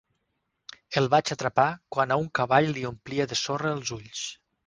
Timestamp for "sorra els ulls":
3.43-4.27